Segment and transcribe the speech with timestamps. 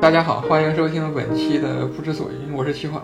[0.00, 3.02] 大家好，欢迎收听本期的不知所云，我是齐化。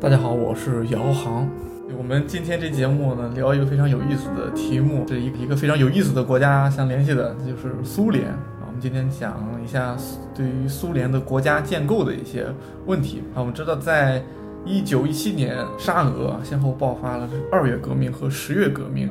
[0.00, 1.48] 大家好，我是姚航。
[1.96, 8.66] 我们今天这节目呢，聊一个非常有意思的题目，是一一个非常有意思的国家相联系的，就是苏联啊。
[8.66, 9.96] 我们今天讲一下
[10.34, 12.46] 对于苏联的国家建构的一些
[12.84, 13.38] 问题啊。
[13.38, 14.22] 我们知道，在
[14.66, 19.10] 一九一七年，沙俄先后爆发了二月革命和十月革命。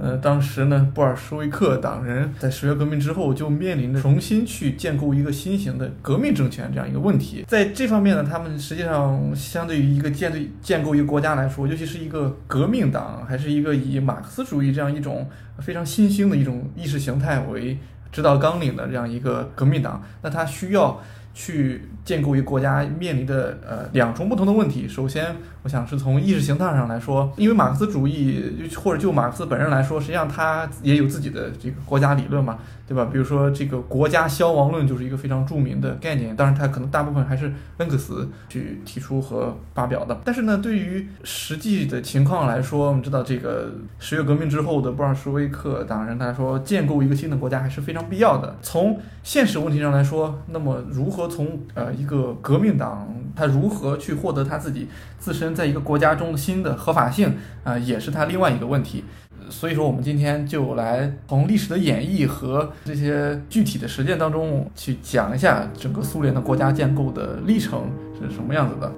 [0.00, 7.44] 呃，当时呢，布尔什维克党人在十月革命之后就面临着重新去建构一个新型的革命政权这样一个问题。
[7.48, 17.76] 在这方面呢，他们实际上相对于一个建对建构一个国家来说，尤其是一个革命党，还是一个以马克思主义这样一种非常新兴的一种意识形态为
[18.12, 21.00] 指导纲领的这样一个革命党，那他需要。
[21.34, 24.88] 去建构一个国家面临的呃两重不同的问题。
[24.88, 25.24] 首先，
[25.68, 33.08] 想是从意识形态上来说，因为马克思主义或者就马克思本人来说，实际上他也有自己的这个国家理论嘛，对吧？
[33.12, 40.20] 比如说这个国家消亡论就是一个非常著名的概念，当然他可能大部分还是恩格斯去提出和发表的。
[40.24, 43.70] 但是呢，对于实际的情况来说，我们知道这个
[44.00, 48.56] 十月革命之后的布尔什维克党人他说建构一个新的国家还是非常必要的。
[48.60, 51.28] 从现实问题上来说，那么如何？
[51.28, 59.02] 从呃一个革命党，他如何去获得他自己自身在一个国家中新的合法性啊，也是它另外一个问题。
[59.50, 68.92] 所以说，我们今天就来从历史的演绎和这些具体的实践当中去讲一下整个苏联的国家建构的历程是什么样子的。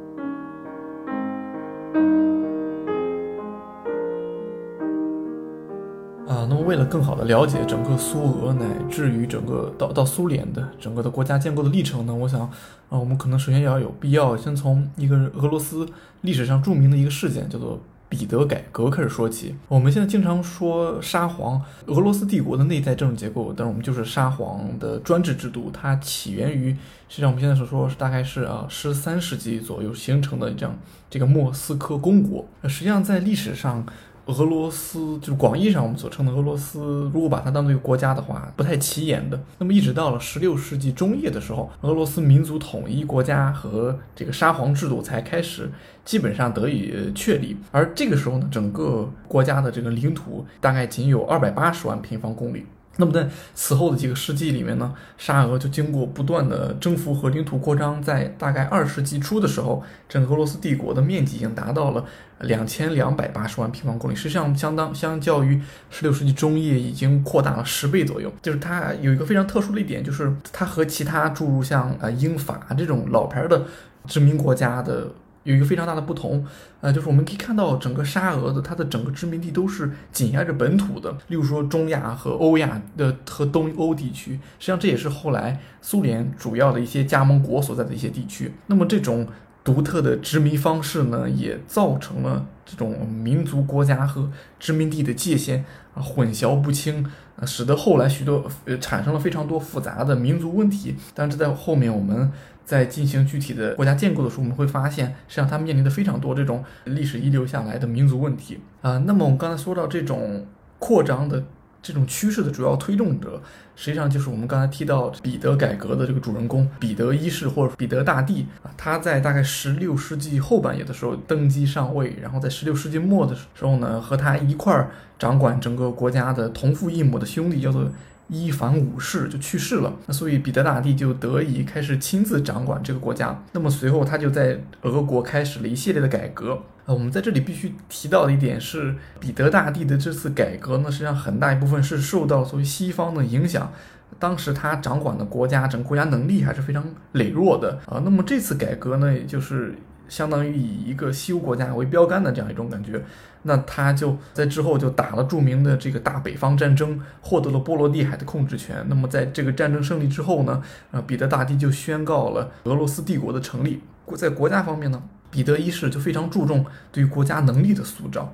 [6.60, 15.86] 为了更好的了解整个苏俄乃至于整个到到苏联的整个的国家建构的历程呢，我想，啊，我们可能首先要有必要先从一个俄罗斯
[16.22, 19.54] 历史上著名的一个事件，叫做彼得改革开始说起。
[19.68, 26.72] 我们现在经常说沙皇，俄罗斯帝国的内在政治结构，但是我们就是沙皇的专制制度，它起源于
[27.08, 30.76] 实际上我们现在所说是大概是啊十三世纪左右形成的这样
[31.08, 32.46] 这个莫斯科公国。
[32.64, 33.84] 实际上在历史上。
[34.30, 39.38] 俄罗斯就是广义上我们所称的俄罗斯，如果把它当做一个国家的话，不太起眼的。
[39.58, 45.70] 那么一直到了十六世纪中叶的时候，俄罗斯民族统一国家和这个沙皇制度才开始
[46.04, 47.56] 基本上得以确立。
[47.70, 52.66] 而这个时候呢，整个国家的这个领土大概仅有二百八十万平方公里。
[52.96, 62.04] 那么在此后的几个世纪里面呢，沙俄就经过不断的征服和领土扩张，在大概二世纪初的时候，整个俄罗斯帝国的面积已经达到了
[62.40, 65.58] 两千两百八十万平方公里，实际上相当相较于
[65.88, 68.30] 十六世纪中叶已经扩大了十倍左右。
[68.42, 73.64] 就是它有一个非常特殊的一点，就是它和其他诸如像呃英法这种老牌的
[74.06, 75.10] 殖民国家的。
[75.44, 76.44] 有一个非常大的不同，
[76.82, 88.52] 呃，就是我们可以看到整个沙俄的它的整个殖民地都是紧挨着本土的，例如说中亚和欧亚的和东欧地区，实际上这也是后来苏联主要的一些加盟国所在的一些地区。
[88.66, 89.26] 那么这种
[89.64, 95.64] 独特的殖民方式呢，也造成了这种民族国家和殖民地的界限
[95.94, 97.06] 啊混淆不清，
[97.46, 100.96] 使得后来许多呃产生了非常多复杂的民族问题。
[101.14, 102.30] 但是在后面我们。
[102.64, 108.98] 在进行具体的国家建构的时候，我们会发现，实际上它面临的非常多这种历史遗留下来的民族问题啊。
[109.06, 110.46] 那么我们刚才说到这种
[110.78, 111.42] 扩张的
[111.82, 113.42] 这种趋势的主要推动者，
[113.74, 118.70] 实际上就是我们刚才提到彼得改革的这个主人公彼得一世或者彼得大帝啊。
[118.76, 127.90] 他在大概十六世纪后半叶的时候登基上位，然后在十六世纪末的时候呢，和他一块儿掌管整个国家的同父异母的兄弟叫做。
[128.30, 133.42] 伊凡五世就去世了，那所以彼得大帝就得以开始亲自掌管这个国家。
[133.52, 136.62] 那么随后他就在俄国开始了一系列的改革。
[136.86, 143.70] 啊，我们在这里必须提到的一点是，彼得大帝的这次改革呢，实际上很大一部分是受到所谓西方的影响。
[144.18, 148.00] 当时他掌管的国家，整个国家能力还是非常羸弱的啊。
[148.04, 149.74] 那么这次改革呢，也就是
[150.10, 153.02] 相当于以一个西欧国家为标杆的这样一种感觉。
[153.44, 158.84] 那他就在之后就打了著名的这个大北方战争，获得了波罗的海的控制权。
[158.88, 163.80] 那么在这个战争胜利之后呢，呃，彼得大帝就宣告了俄罗斯帝国的成立。
[164.14, 168.30] 在国家方面呢，彼得一世就非常注重对于国家能力的塑造。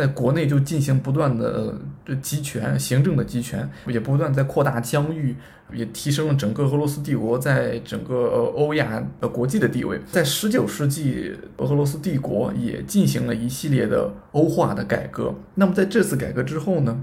[0.00, 1.74] 在国内就进行不断的
[2.22, 5.36] 集权，行政的集权，也不断在扩大疆域，
[5.74, 8.14] 也提升了整个俄罗斯帝国在整个
[8.56, 10.00] 欧亚呃国际的地位。
[10.10, 15.34] 在十九世纪，俄罗斯帝国也进行了一系列的欧化的改革。
[15.56, 16.98] 那么在这次改革之后呢，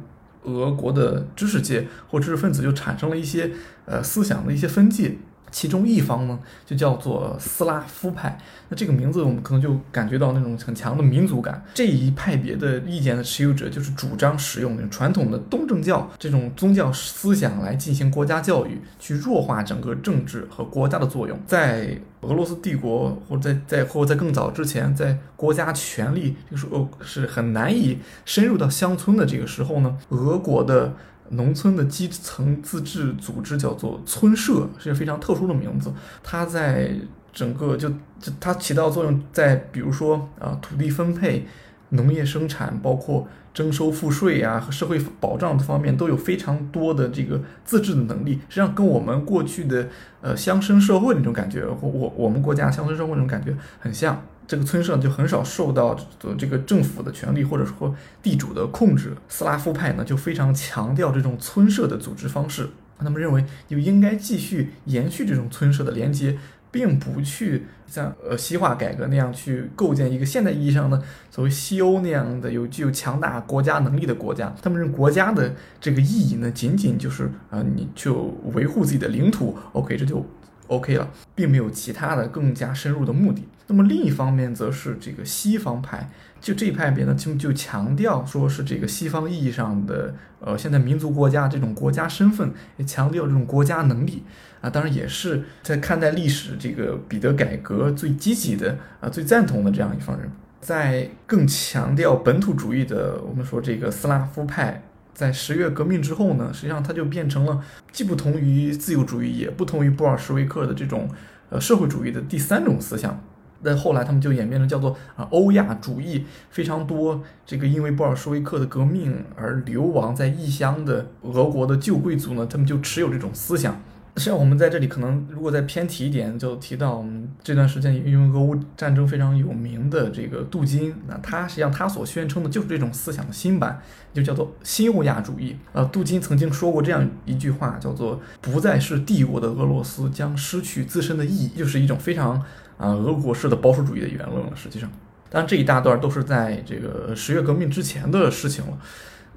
[0.45, 3.51] 俄国的知识界或知识分子就产生了一些
[3.85, 5.15] 呃思想的一些分界。
[5.51, 8.37] 其中一方呢，就叫做斯拉夫派。
[8.69, 11.63] 那这个名字我们可能就感觉到那种很强的民族感。
[11.73, 21.39] 这一派别的意见的持有者就是主张使用传统的东正教这种宗教思想来进行国家教育，去弱化整个政治和国家的作用。
[21.47, 30.93] 在俄罗斯帝国或者在在或在更早之前，在国家权力就是呃是很难以深入到乡村的这个时候呢，俄国的。
[31.29, 35.91] 农村的基层自治组织叫做村社，是一个非常特殊的名字。
[36.23, 36.93] 它在
[37.33, 37.89] 整个就
[38.19, 41.45] 就它起到作用，在比如说啊土地分配、
[41.89, 48.33] 农业生产，包括征收赋税呀和社会保障方面，都有非常多的这个自治的能力。
[48.49, 49.87] 实际上跟我们过去的
[50.21, 54.23] 呃乡绅社会那种感觉，或我我们国家乡村社会那种感觉很像。
[54.49, 55.93] 这个村社就很少受到
[56.37, 57.93] 这个政府的权力或者说
[58.23, 59.11] 地主的控制。
[59.27, 66.37] 斯拉夫派呢就非常强调这种村社的组织方式，他们认为就应该继续延续这种村社的连接，
[66.71, 71.01] 并不去像呃西化改革那样去构建一个现代意义上的
[71.31, 74.53] 所谓西欧那样的有具有强大国家能力的国家。
[74.61, 80.25] 他们认国家的这个意义呢，仅仅就是啊，你就维护自己的领土，OK，这就。
[80.67, 83.41] OK 了，并没有其他的更加深入的目的。
[83.67, 86.09] 那么另一方面，则是这个西方派，
[86.39, 94.23] 就这一派别呢，就就强调说是这个西方意义上的呃现在民族国家这种国家身份，也强调这种国家能力
[94.61, 94.69] 啊。
[94.69, 100.31] 当然也是在看待历史这个彼得改革最积极的啊最赞同的这样一方人，
[100.61, 104.83] 在更强调本土主义的我们说这个斯拉夫派。
[105.13, 107.59] 在十月革命之后呢，实际上它就变成了
[107.91, 111.09] 既不同于自由主义，也不同于布尔什维克的这种
[111.49, 113.19] 呃社会主义的第三种思想。
[113.61, 123.81] 那后来他们就演变成叫做啊欧亚主义，非常多这个因为布尔什维克的革命而流亡在异乡的俄国的旧贵族呢，他们就持有这种思想。
[124.15, 133.79] 实际上，我们在这里可能如果再偏题一点，就提到我们这段时间因为俄乌战争非常有名的这个杜金，那他实际上他所宣称的就是这种思想的新版，
[134.15, 135.55] 就叫做新欧亚主义。
[135.71, 142.43] 呃，杜金曾经说过这样一句话，叫做“不再是帝国的俄罗斯将失去自身的意义”，就是一种非常
[142.77, 144.51] 啊俄国式的保守主义的言论了。
[144.55, 144.89] 实际上，
[145.29, 148.77] 当然这一大段都是在这个十月革命之前的事情了。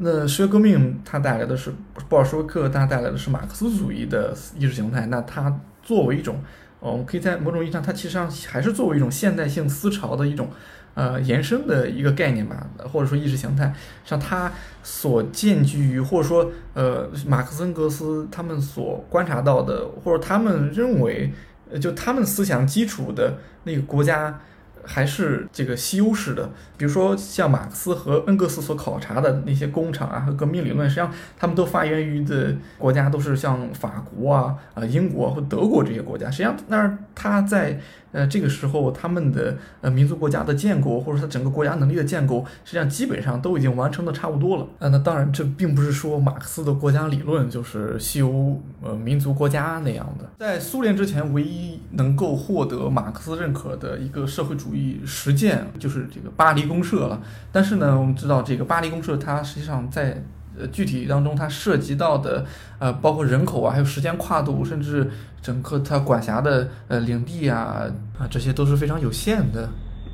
[0.02, 1.70] 那十月革命它带来的是
[2.08, 5.06] 布尔什维克，它带来的是马克思主义的意识形态。
[5.06, 6.40] 那它作为一种，
[6.78, 10.48] 我们可以在某种意义上，它其实上还是作为一种现代性思潮的一种
[10.94, 13.74] 呃延伸的一个概念吧，或者说意识形态。
[14.02, 14.50] 像它
[14.82, 21.30] 所建基于，或者说呃马克思恩格斯他们所观察到的，或者他们认为，
[21.78, 24.40] 就他们思想基础的那个国家。
[24.84, 36.30] 还是这个西欧式的，比如说像马克思和恩格斯所考察的那些工厂啊和革命理论，实际上他们都发源于的国家都是像法国啊、啊英国或德国这些国家。
[36.30, 37.80] 实际上，那他在
[38.12, 44.66] 呃这个时候，他们的呃民族国家的建构，或者说他整个国家能力的建构，实际上基本上都已经完成的差不多了。
[44.78, 50.28] 呃，那当然，这并不是说马克思的国家理论就是西欧呃民族国家那样的。
[50.38, 54.80] 在苏联之前，唯一能够获得马克思认可的一个社会主义。
[54.80, 57.20] 主义实践就是这个巴黎公社了，
[57.50, 60.22] 但是呢，我们知道这个巴黎公社它实际上在
[60.56, 62.46] 呃具体当中它涉及到的
[62.78, 65.10] 呃包括人口啊，还有时间跨度，甚至
[65.42, 67.84] 整个它管辖的呃领地啊
[68.16, 69.68] 啊这些都是非常有限的。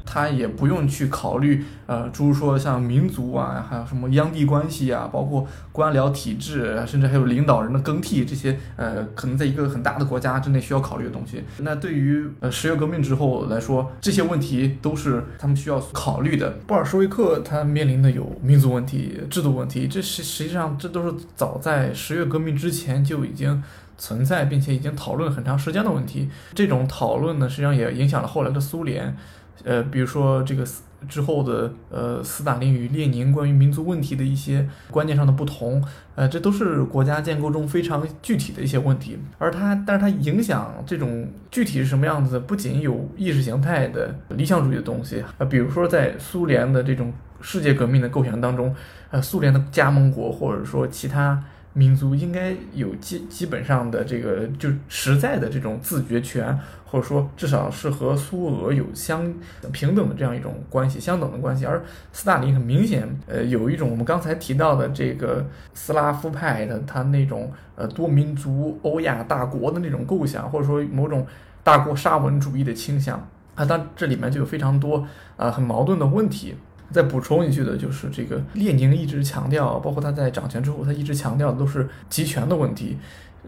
[0.07, 11.43] 他也不用去考虑，呃，诸如说像民族啊，还有什么央地关系啊，包括官僚体制，甚至还有领导人的更替这些，呃，可能在一个很大的国家之内需要考虑的东西。
[11.59, 16.51] 那对于呃十月革命之后来说，这些问题都是他们需要考虑的。
[16.67, 23.61] 布尔什维克他面临的有民族问题、制度问题，这实实际上这都是早在十月革命之前就已经
[23.99, 26.29] 存在，并且已经讨论很长时间的问题。
[26.55, 29.17] 这种讨论呢，实际上也影响了后来的苏联。
[29.65, 30.65] 呃，比如说这个
[31.09, 35.83] 之后的呃，斯大林与列宁关于民族问题的一些观念上的不同，
[36.15, 39.19] 呃，这都是国家建构中非常具体的一些问题。
[39.39, 48.75] 而它，但是它影响这种具体是什么样子，不仅有意识形态的理想主义的东西，呃，比如说在苏联的这种世界革命的构想当中，
[49.11, 51.43] 呃，苏联的加盟国或者说其他。
[51.77, 59.31] 民族应该有基基本上的这个就实在的这种自决权，或者说至少是和苏俄有相
[59.73, 61.67] 平等的这样一种关系，相等的关系。
[61.67, 71.27] 而斯大林很明显，呃，有一种我们刚才提到的这个斯拉夫派的他那种呃多民族欧亚大国的那种构想，或者说某种
[71.63, 73.19] 大国沙文主义的倾向
[73.55, 75.07] 啊，但这里面就有非常多
[75.37, 76.55] 啊很矛盾的问题。
[76.91, 82.97] 再补充一句的就是，这个列宁一直强调，包括他在掌权之后，他一直强调的都是集权的问题。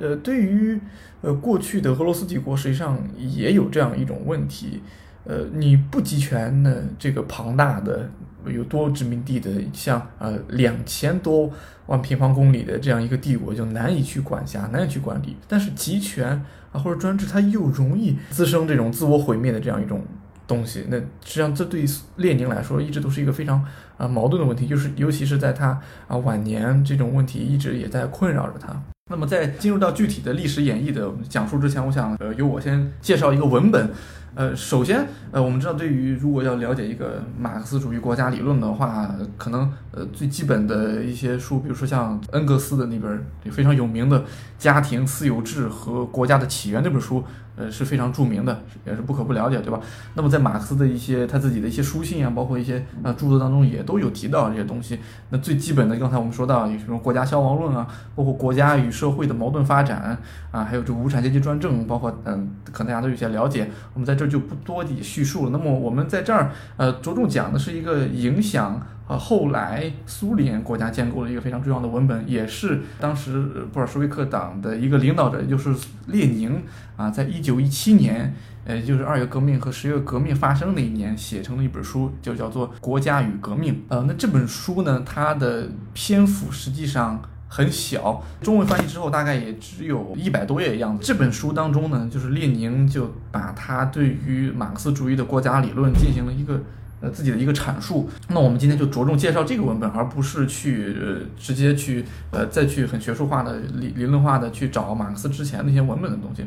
[0.00, 0.78] 呃，对于
[1.22, 4.80] 呃过去的俄罗斯帝国，实际上也有这样一种问题。
[5.24, 8.08] 呃，你不集权呢，这个庞大的
[8.46, 11.50] 有多殖民地的，像呃两千多
[11.86, 15.36] 万平方公里的这样一个帝国，就难以去管辖，难以去管理。
[15.46, 16.42] 但是集权
[16.72, 20.02] 啊或者专制，它又容易滋生这种自我毁灭的这样一种
[20.48, 20.84] 东西。
[20.88, 21.84] 那实际上这对
[22.16, 23.64] 列宁来说，一直都是一个非常
[23.96, 28.74] 啊、矛盾的问题，就是尤其是在他啊晚年，这种问题一直也在困扰着他。
[29.10, 33.88] 那么在进入到具体的历史演绎的讲述之前，我想呃由我先介绍一个文本。
[34.34, 44.20] 呃，首先，呃，我们知道，对于如果要了解一个马克思主义国家理论的话，可能呃最基本的一些书，比如说像恩格斯的那本非常有名的
[44.56, 47.24] 《家庭私有制和国家的起源》那本书，
[47.58, 49.80] 呃是非常著名的，也是不可不了解，对吧？
[50.14, 54.98] 那么在马克思的一些他自己的一些书信啊，包括一些呃著作当中，也都有提到这些东西。
[55.30, 60.16] 那最基本的，刚才我们说到有什么国家消亡论啊，包括国家与社会的矛盾发展
[60.50, 63.68] 啊，还有这无产阶级专政，包括嗯，可能大家都有些了解。
[63.94, 65.50] 我们在这就不多地叙述了。
[65.50, 75.74] 那么我们在这儿呃着重讲的是一个影响呃后来苏联国家建构的一个非常重要的文本，也是当时布尔什维克党的一个领导者，就是
[76.06, 76.62] 列宁
[76.96, 78.34] 啊，在一九一七年。
[78.64, 83.72] 呃，就是二月革命和十月革命发生那一年写成了一本书，就叫做《国家与革命》。
[83.88, 91.02] 呃，那这本书呢，它的篇幅实际上很小，中文翻译之后大概也只有一百多页的样子。
[91.02, 96.60] 这本书当中呢，就是列宁就把他对于马克思主义的国家理论进行了一个。
[97.00, 98.08] 呃，自己的一个阐述。
[98.28, 106.44] 那我们今天就着重介绍这个文本，而不是去、呃、直接去呃再去很学术化的理理论化的去找马克思之前那些文本的东西。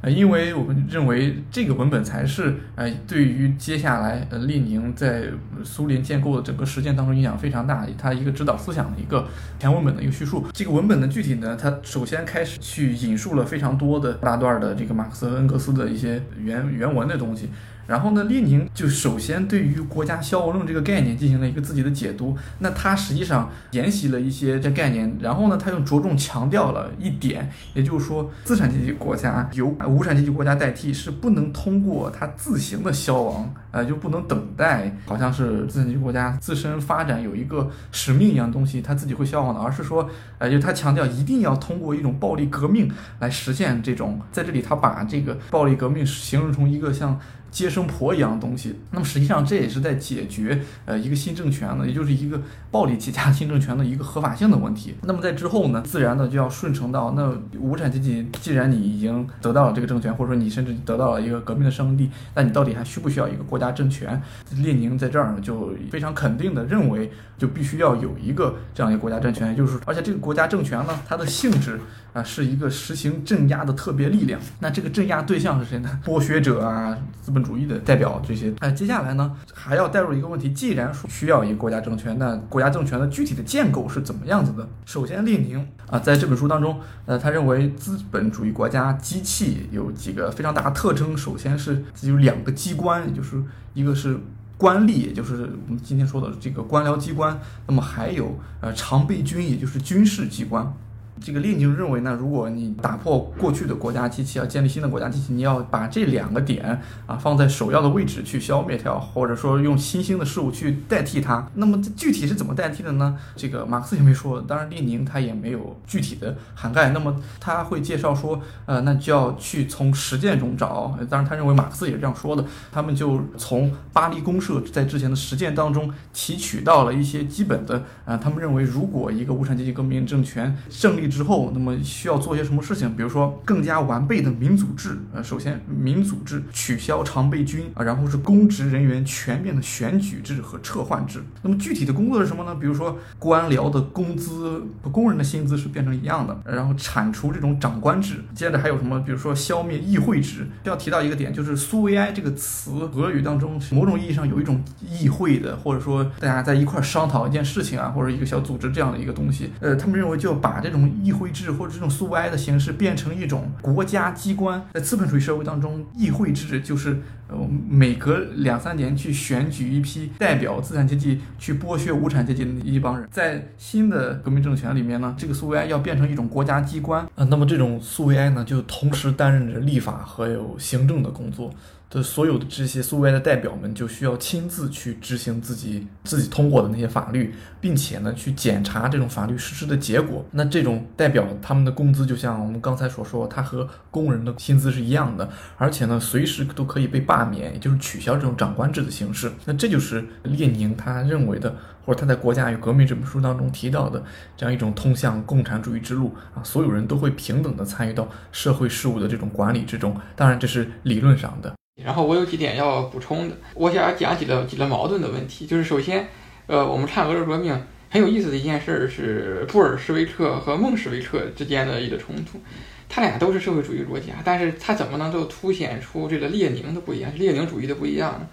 [0.00, 5.24] 呃，因为我们认为这个文本才是呃对于接下来呃列宁在
[5.64, 9.26] 苏联建构的整个实践当中影响非常大，他一个指导思想的一个
[9.58, 10.46] 前文本的一个叙述。
[10.52, 17.48] 这个文本呢，具体呢，它首先开始去引述了非常多的大段的这个马克思、恩格斯的一些原原文的东西。
[17.88, 22.36] 然后呢，列宁就首先对于国家消亡论这个概念进行了一个自己的解读。
[22.58, 44.20] 那他实际上沿袭了一些这概念，然后呢，他又着重强调了一点，也就是说，资产阶级国家由无产阶级国家代替是不能通过它自行的消亡，呃，就不能等待，好像是资产阶级国家自身发展有一个使命一样东西，它自己会消亡的，而是说，呃，就他强调一定要通过一种暴力革命来实现这种。
[44.30, 47.18] 在这里，他把这个暴力革命形容成一个像。
[47.50, 52.40] 接生婆一样的东西，那么实际上这也是在解决呃一个新政权的，也就是一个
[52.70, 54.94] 暴力起家新政权的一个合法性的问题。
[55.02, 64.20] 那么在之后呢，自然的就要顺承到那无产阶级，既然你已经得到了这个政权，或者说你甚至得到了一个革命的胜利，那你到底还需不需要一个国家政权？
[64.56, 71.80] 列宁在这儿呢就非常肯定的认为，就必须要有一个这样一个国家政权，就是而且这个国家政权呢，它的性质
[72.12, 74.40] 啊是一个实行镇压的特别力量。
[74.60, 75.88] 那这个镇压对象是谁呢？
[76.04, 78.52] 剥削者啊，资本 主义的代表这些。
[78.60, 84.68] 哎，接下来呢还要带入一个问题，既然说需要一个国家政权，那国家政权的具体的建构是怎么样子的？
[84.84, 93.42] 首先，列宁啊在这本书当中，呃，他认为资本主义国家机器有几个非常大的特征，首先是有两个机关，也就是
[93.74, 94.18] 一个是。
[94.60, 100.74] 官吏，也就是我们今天说的这个官僚机关，那么还有呃常备军，也就是军事机关。
[101.20, 111.46] 这个列宁认为呢，如果你打破过去的国家机器，要建立新的国家机器，你要把这两个点啊放在首要的位置去消灭掉，或者说用新兴的事物去代替它。
[111.54, 113.16] 那么具体是怎么代替的呢？
[113.34, 116.90] 这个马克思也没说，当然列宁他也没有具体的涵盖。
[116.90, 120.96] 那么他会介绍说，呃，那就要去从实践中找。
[121.10, 131.07] 当然他认为马克思也是这样说的，他们就从巴黎公社在之前的实践当中提取到了一些基本的，啊、他们认为如果一个无产阶级革命政权胜利。
[131.08, 132.94] 之后，那么需要做些什么事情？
[132.94, 141.22] 比如说更加完备的民主制，呃，首先民主制取消常备军啊，然后是公职人员全面的选举制和撤换制。
[141.42, 142.54] 那么具体的工作是什么呢？
[142.54, 148.16] 比如说官僚的工资和工人的薪资是变成一样的，然后铲除这种长官制。
[148.34, 149.00] 接着还有什么？
[149.00, 150.46] 比如说消灭议会制。
[150.64, 159.50] 要提到一个点，就是苏维埃这个词，俄语当中某种意义上有一种议会的，或者说大家在一块商讨一件事情啊，或者一个小组织这样的一个东西。
[159.60, 167.36] 呃，他们认为就把这种议会制或者这种苏维埃的形式变成一种国家机关，在资本主义社会当中，议会制就是呃
[167.68, 173.08] 每隔两三年去选举一批代表资产阶级去剥削无产阶级的一帮人。
[173.10, 181.50] 在新的革命政权里面呢，这个苏维埃要变成一种国家机关，呃，那么这种苏维埃呢，就同时担任着立法和有行政的工作。
[181.90, 190.24] 的所有的这些苏维埃的代表们就需要亲自去执行自己自己通过的那些法律，并且呢去检查这种法律实施的结果。
[190.32, 199.32] 那这种代表他们的工资就像我们刚才所说，他和工人的薪资是一样的，而且呢随时都可以被罢免，也就是取消这种长官制的形式。
[199.46, 204.04] 那这就是列宁他认为的，或者他在《国家与革命》这本书当中提到的
[204.36, 209.98] 这样一种通向共产主义之路啊，所有人都会平等的参与到社会事务的这种管理之中。
[210.14, 211.54] 当然这是理论上的。
[211.84, 216.08] 然后我有几点要补充的，我想讲几个几个矛盾的问题，就是首先，
[216.46, 217.58] 呃，我们看俄国革命
[217.88, 222.40] 很有意思的一件事是布尔什维克和孟什维克之间的一个冲突，
[222.88, 228.26] 他俩都是社会主义国家，但是他怎么能够凸显出这个列宁的不一样，列宁主义的不一样呢？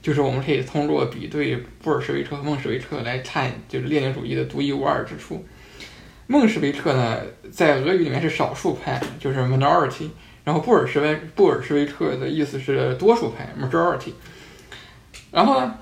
[0.00, 5.44] 就是我们可以通过比对布尔什维克和孟什维克来看，就是列宁主义的独一无二之处。
[6.26, 7.18] 孟什维克呢，
[7.50, 10.10] 在俄语里面是少数派，就是 minority。
[10.44, 14.12] 然后布尔什维布尔什维克的意思是多数派 （majority）。
[15.32, 15.74] 然后呢，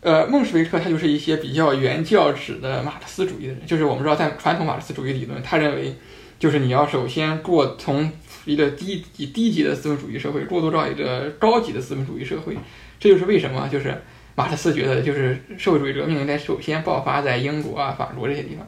[0.00, 5.94] 呃，孟什维克他就是一些比较原教旨的马克思主义的人，就是我们知道在传统马克思主义理论，他认为
[6.38, 8.10] 就是你要首先过从
[8.44, 12.56] 一个低级低级的资本主义社会过渡到一个高级的资本主义社会，
[12.98, 14.02] 这就是为什么就是
[14.34, 18.66] 马克思觉得就是社会主义革命应该首先爆发在英国啊、法国这些地方。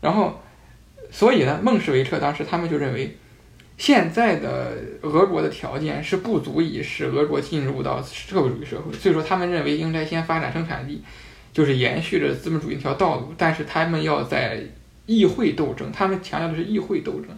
[0.00, 0.42] 然后，
[1.10, 3.16] 所以呢，孟什维克当时他们就认为。
[3.78, 11.02] 现在的俄国的条件是不足以使俄国进入到社会主义社会，所以说他们认为应该先发展生产力，
[11.52, 13.34] 就是延续着资本主义一条道路。
[13.36, 14.60] 但是他们要在
[15.04, 17.28] 议会斗争，他们强调的是议会斗争，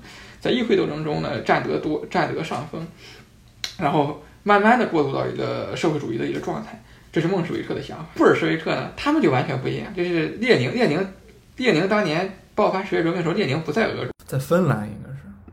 [0.40, 2.86] 在议会斗争中呢占得多，占得上风，
[3.78, 6.82] 然后慢慢的过渡到一个社会主义的一个状态。
[7.10, 8.04] 这是孟什维克的想法。
[8.14, 9.92] 布尔什维克呢，他们就完全不一样。
[9.96, 11.04] 这是列宁，列宁，
[11.56, 15.07] 列宁当年爆发十月革命的时候，列宁不在俄国，在芬兰应该。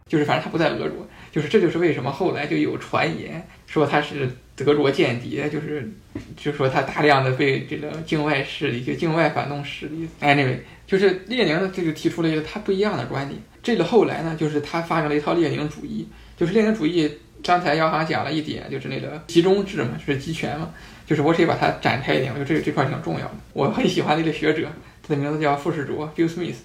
[0.08, 5.92] 就是反正他不在俄国，就是这就是为什么后来就有传言说他是德国间谍，就是
[6.38, 10.08] 就说他大量的被这个境外势力就境外反动势力。
[10.22, 13.42] Anyway，就是列宁呢这就提出了一个他不一样的观点。
[13.64, 16.08] 这个后来呢，就是他发明了一套列宁主义，
[16.38, 17.12] 就是列宁主义。
[17.44, 20.72] 刚才杨航讲了一点，就是那个集中制嘛，就是集权嘛，
[21.06, 23.36] 就是我可以把它展开一点，我觉得这这块挺重要的。
[23.54, 24.68] 我很喜欢的一个学者，
[25.04, 26.56] 他的名字叫傅士卓 （Bill Smith）。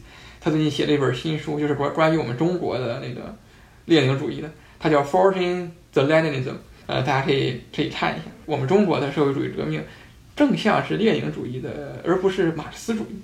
[0.40, 3.36] 他最近写了一本新书，就是关关于我们中国的那个
[3.84, 6.44] 列宁主义的，它叫《Forging the Leninism》。
[6.86, 9.80] 呃，大家可以可以看一下，我们中国的社会主义革命
[10.34, 13.22] 正向是列宁主义的，而不是马克思主义。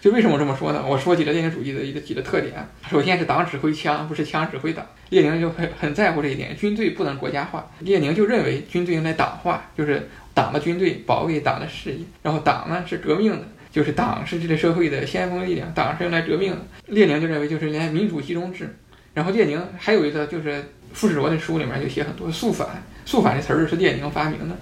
[0.00, 0.84] 就为什么这么说呢？
[0.86, 2.54] 我说几个列宁主义的一个几个特点。
[2.90, 4.86] 首先是党指挥枪，不是枪指挥党。
[5.08, 7.68] 列宁就很很在乎这一点，军队不能国家化。
[7.80, 13.48] 列宁就认为军队应该党化，就是党的军队保卫党的事业，然后党呢是革命的。
[13.70, 16.58] 就是党是这个社会的先锋力量，党是用来革命的。
[16.86, 18.76] 列宁就认为就是连民主集中制，
[19.14, 24.56] 然后列宁还有一个就是傅士卓的书里面就写很多肃反，肃反这词儿是列宁发明的，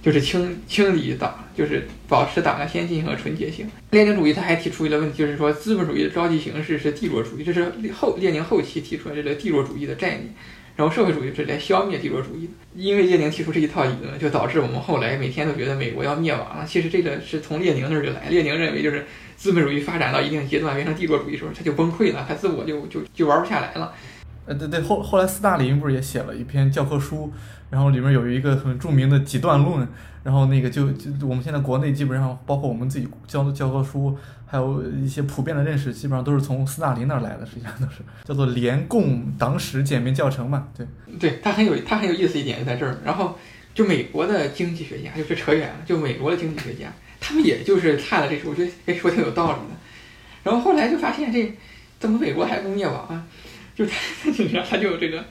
[0.00, 3.66] 就是清清理党，就是保持党的先进性和纯洁性。
[3.90, 10.32] 列宁主义他还提出一个问题，就是说资本主义的高级形式是帝国主义，这是后列宁后期提出来这个帝国主义的概念。
[10.82, 16.66] 然后社会主义是来消灭帝国主义的，因为列宁提出这一套理论，就导致我们后来每天都觉得美国要灭亡了。
[16.66, 23.92] 其实这个是从列宁那儿就来，列宁认为就是资本主义发展到一定阶段变成帝国主义时候，他就崩溃了，他自我就就就玩不下来了。
[24.44, 27.32] 呃，对对，后后来斯大林不是也写了一篇教科书，
[27.72, 29.88] 然后里面有一个很著名的几段论，
[30.22, 34.16] 然后那个就就我们现在国内基本上包括我们自己教的教科书。
[34.44, 40.68] 还有一些普遍的认识，基本上都是从斯大林那儿来的，实际上都是叫做联共党史简明教程嘛。
[40.76, 40.86] 对，
[41.18, 42.98] 对他很有他很有意思一点就在这儿。
[43.02, 43.38] 然后
[43.74, 49.74] 就美国的经济学家，就是扯远了，就美国的经济学家，他们也就是看了这书，我觉得哎说挺有道理的。
[50.42, 51.50] 然后后来就发现这
[51.98, 53.24] 怎么美国还不灭亡啊？
[53.74, 53.94] 就他
[54.68, 55.24] 他就这个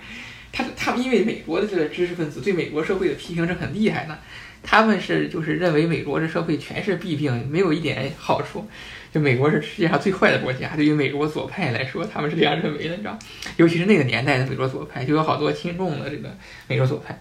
[0.52, 4.20] 他他们因为美国的这个知识分子对美国社会的批评是很厉害的，
[4.62, 8.68] 他们是就是认为美国这社会全是弊病，没有一点好处。
[9.14, 13.20] 就美国是世界上最坏的国家，对于美国左派来说，他们是这样认为的，你知道？
[13.58, 16.34] 尤其是那个年代的美国左派，就有好多听众的这个
[16.68, 17.20] 美国左派。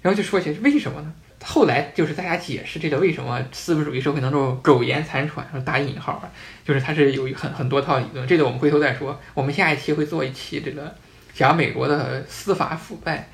[0.00, 1.12] 然后就说起来为什么呢？
[1.44, 6.30] 后来就是大家解释这个为什么资本主义社会能够苟延残喘，打引号，
[6.64, 8.24] 就是它是有很很多套理论。
[8.28, 9.20] 这个我们回头再说。
[9.34, 10.94] 我们下一期会做一期这个
[11.34, 13.28] 讲美国的司法腐败。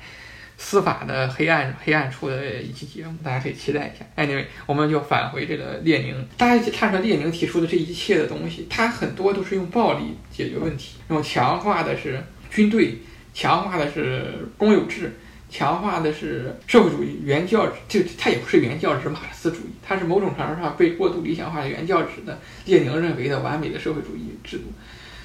[0.61, 4.05] 司法的黑暗黑暗处的一期节目，大家可以期待一下。
[4.21, 12.97] Anyway，我们就返回这个列宁，大家看出来列宁提出的这一切的东西，他很多都是用暴力解决问题，用强化的是军队，
[13.33, 15.17] 强化的是公有制，
[15.49, 24.65] 强化的是社会主义原教旨，就他也不是原教旨，马克思主义，他是某种程度上被过度理想化的原教旨的列宁认为的完美的社会主义制度。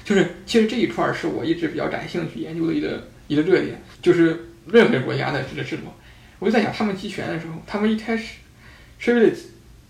[0.05, 4.39] 就是其实这一块是我一直比较感兴趣研究的一个一个热点，就是。
[4.67, 5.83] 任何国家的这个制度，
[6.39, 8.37] 我就在想，他们集权的时候，他们一开始
[8.97, 9.35] 是为了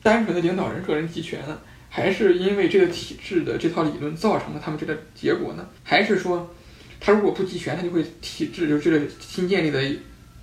[0.03, 1.57] 单纯的领导人个人集权呢，
[1.89, 5.65] 还是因为这个体制的这套理论造成了他们这个结果呢？
[5.81, 6.53] 还是说，
[6.99, 9.81] 他如果不集权，他就会体制就是这个新建立的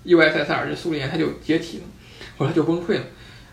[0.06, 1.84] USSR 这苏联，他就解体了，
[2.38, 3.04] 或者它就崩溃了？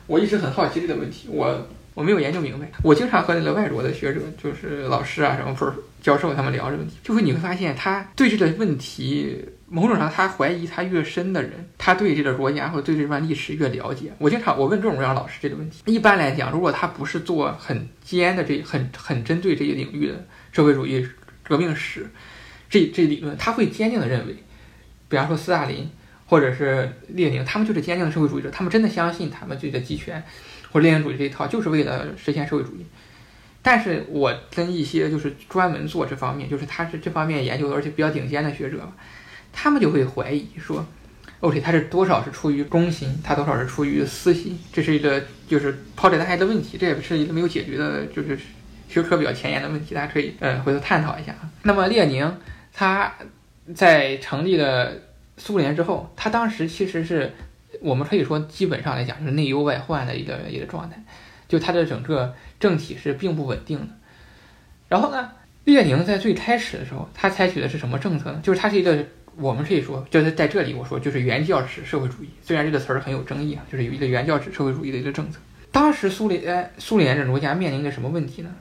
[0.07, 1.67] 我一直很好奇这个问题，我
[1.99, 2.71] 我没有研究明白。
[2.81, 9.45] 我经常和那个外国的学者，就是老师啊什么，不是教授他们聊这个问题，就会你会发现，他对这个问题。
[9.71, 14.11] 某种上，他怀疑他越深的人，他对这个国家或者对这段历史越了解。
[14.17, 15.83] 我经常我问这种样老师这个问题。
[15.85, 21.07] 一般来讲，如果他不是做很尖的这很很针对这一领域的社会主义
[21.43, 22.09] 革命史
[22.67, 24.37] 这这理论，他会坚定的认为，
[25.07, 25.87] 比方说斯大林
[26.25, 30.23] 或者是列宁，他们就是坚定的社会主义者，他们真的相信他们自己的集权
[30.71, 32.85] 或者列宁主义这一套就是为了实现社会主义。
[33.61, 38.89] 但是我跟一些就是专门做这方面，就是他是这方面研究的，而且比较顶尖的学者。
[39.51, 40.85] 他们就会怀疑说
[41.39, 48.39] ，OK，他是多少是出于公心，他多少是出于私心，这是一个就是抛在大家的问题，这也是一个没有解决的，就是
[48.87, 51.35] 学科比较前沿的问题，大家可以呃回头探讨一下。
[51.63, 52.31] 那么列宁
[52.71, 53.11] 他
[53.75, 54.93] 在成立了
[55.35, 57.33] 苏联之后，他当时其实是
[57.81, 61.03] 我们可以说基本上来讲就是内忧外患的一个一个状态，
[61.47, 63.87] 就他的整个政体是并不稳定的。
[64.87, 65.31] 然后呢，
[65.63, 68.39] 列宁在最开始的时候，他采取的是什么政策呢？
[68.43, 69.05] 就是他是一个。
[69.35, 72.29] 我们可以说，就是在这里我说，就是原教旨社会主义。
[72.41, 75.39] 虽然这个词儿很有争议啊，就是有一个原教旨社会主义的一个政策。
[75.71, 78.53] 当时苏联，苏联这国家面临着什么问题呢？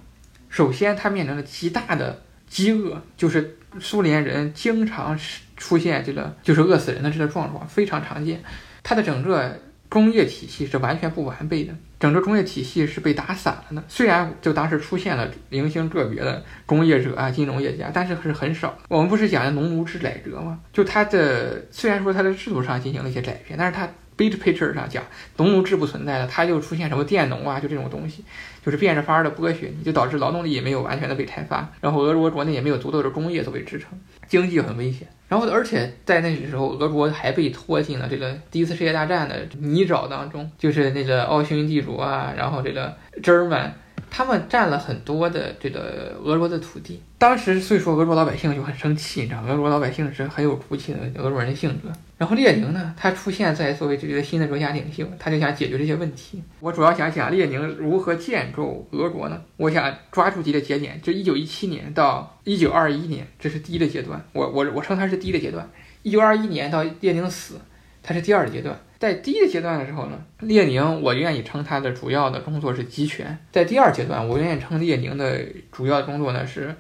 [0.48, 5.18] 首先，它面临着极大的饥饿，就是苏联人经常
[5.56, 8.40] 出现这个就是饿死人的这个状况，非常常见。
[8.88, 9.54] 它的整个
[9.90, 11.74] 工业体系是完全不完备的。
[12.00, 13.84] 整个工业体系是被打散了的。
[13.86, 18.78] 虽然就当时出现了零星个别的工业者啊、金融业家，但是是很少。
[18.88, 20.58] 我们不是讲的农奴制改革吗？
[20.72, 25.04] 就它的虽然说它的制度上进行了一些改变，但是它 big picture 上讲，
[25.36, 28.24] 农奴制不存在了，它就出现什么佃农啊，就这种东西，
[28.64, 33.90] 就是变着法儿的剥削你，就导致劳动力也没有完全的被开发，然后俄国国内也没有足够的工业作为支撑，
[34.28, 35.08] 经济很危险。
[35.28, 43.70] 然后，而且在那个时候，俄国还被拖进了这个第一次世界大战的泥沼当中，就是那个奥匈帝国啊，然后这个支儿们
[44.10, 47.02] 他们占了很多的这个俄国的土地。
[47.18, 51.90] 当时，所以说俄国老百姓就很生气，你知道，俄国老百姓是很有骨气的俄国人的性格。
[52.16, 56.42] 然后列宁呢，他出现在作为这个新的国家领袖，他就想解决这些问题。
[56.60, 59.40] 我主要想讲列宁如何建构俄国呢？
[59.56, 64.24] 我想抓住几个节点，就一九一七年到一九二一年，这是第一个阶段。
[64.32, 65.68] 我我我称它是第一个阶段。
[66.02, 67.60] 一九二一年到列宁死，
[68.02, 68.78] 它是第二个阶段。
[68.98, 73.38] 在第一个阶段的时候呢，列宁我愿意称他的主要的工作是集权。
[73.52, 75.40] 在第二阶段，我愿意称列宁的
[75.72, 76.74] 主要工作呢是。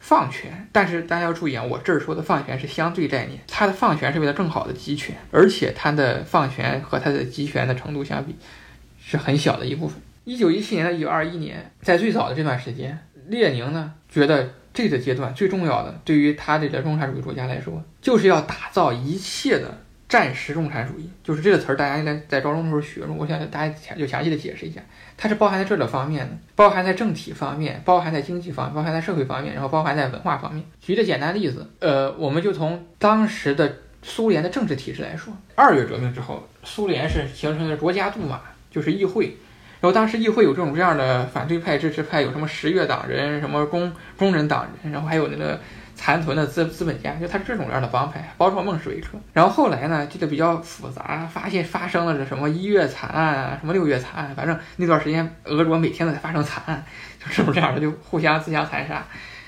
[0.00, 8.36] 放权，但是大家要注意啊，我这儿说的放权是相对概念，他的放权是为了更好的集权，而且他的放权和他的集权的程度相比，
[9.04, 10.00] 是很小的一部分。
[10.22, 19.78] 一九一七年到一九二一年，在最早的这段时间，列宁呢觉得这个阶段最重要的，对于他这个共产主义国家来说，就是要打造一切的。
[20.08, 23.14] 战时共产主义就是这个词儿，大家应该在高中的时候学过。
[23.14, 24.80] 我想大家就详细的解释一下，
[25.18, 30.64] 它是包含在这个方面的，包含在政体方面，包含在经济方，包含在社会方面，然后包含在文化方面。
[30.80, 33.70] 举个简单例子，呃，我们就从当时的
[34.02, 38.40] 苏联的政治体制来说，二月革命之后，苏联是形成了国家杜马，
[38.70, 39.36] 就是议会，
[39.80, 45.60] 然后当时议会有这种各样的反对派、支持派，有什么十月党人、什么工工人党人，然后还有那个。
[45.98, 49.18] 残存的资资本家，就他是这种样的帮派，包括孟什维克。
[49.32, 56.84] 然后后来呢，这个比较复杂，发现发生了这什么一月惨案啊，什么六月惨案，反正那段时间俄国每天都在发生惨案，
[57.18, 59.04] 就是不是这样的，就互相自相残杀。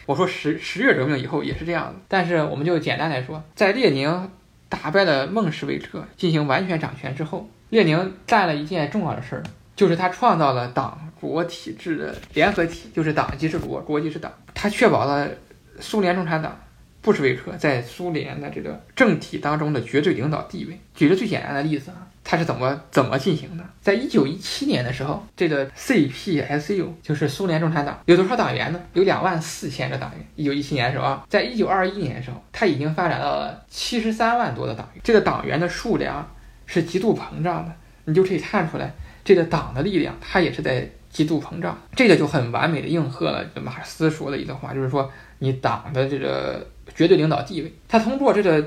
[0.07, 4.31] 我说十十月革命以后也是这样的，但是我们就简单来说，在列宁
[4.69, 9.43] 打败了孟什维克，进行完全掌权之后，列宁干了一件重要的事儿，
[9.77, 15.29] 就是他创造了党国体制的联合体，就是党即是国，国即是党，他确保了。
[15.81, 16.59] 苏联共产党
[17.03, 20.79] 布什维克在苏联的这个政体当中的绝对领导地位。
[20.95, 23.65] 举个最简单的例子啊，它是怎么怎么进行的？
[23.81, 28.81] 在一九一七年的时候，这个 CPSU 就是苏联共产党有多少党员呢？
[28.93, 30.27] 有两万四千个党员。
[30.37, 35.01] 一九一七年的时候啊，在一九二一年的时候，它已经发展到了七十三万多的党员。
[35.03, 36.31] 这个党员的数量
[36.67, 37.73] 是极度膨胀的，
[38.05, 38.93] 你就可以看出来，
[39.25, 41.79] 这个党的力量它也是在极度膨胀。
[41.97, 45.11] 这个就很完美的应和了马克思说的一段话，就是说。
[45.41, 48.65] 你党的这个绝对领导地位，他通过这个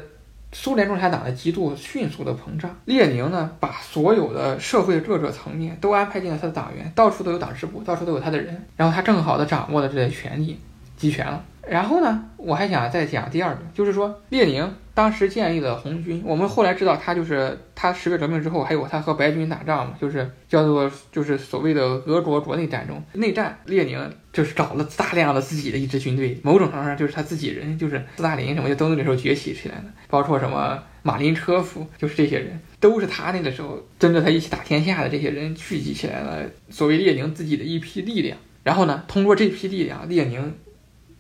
[0.52, 10.60] 苏联共产党的极度迅速的膨胀，列宁呢把所有的社会各个层面都安排进了他的党员，到处都有党支部，到处都有他的人，然后他正好的掌握了这些权力，
[10.98, 11.44] 集权了。
[11.68, 16.22] 然后呢，我还想再讲第二个，就是说列宁当时建立了红军。
[16.26, 23.02] 我们后来知道，他就是他十月革命之后，还有他和白军打仗嘛，就是叫做就是所谓的俄国国内战争。
[23.14, 38.38] 内战，列宁就是找了大量的自己的一支军队，某种程度上就是他自己人，就是斯大林什么就都那个时候崛起起来的，包括什么马林车夫，就是这些人，都是他那个时候跟着他一起打天下的这些人聚集起来了，所谓列宁自己的一批力量。
[38.64, 40.54] 然后呢，通过这批力量，列宁。